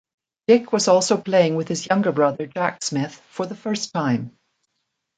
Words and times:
Dick 0.47 0.73
was 0.73 0.87
also 0.87 1.15
playing 1.15 1.53
with 1.57 1.67
his 1.67 1.85
younger 1.85 2.11
brother 2.11 2.47
Jack 2.47 2.83
Smith 2.83 3.13
for 3.29 3.45
the 3.45 3.53
first 3.53 3.93
time. 3.93 4.35